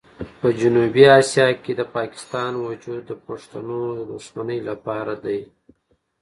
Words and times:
په 0.39 0.47
جنوبي 0.59 1.03
اسیا 1.19 1.47
کې 1.63 1.71
د 1.75 1.81
پاکستان 1.97 2.51
وجود 2.67 3.01
د 3.07 3.11
پښتنو 3.27 3.79
د 3.97 3.99
دښمنۍ 4.13 4.59
لپاره 4.69 5.13
دی. 5.25 5.39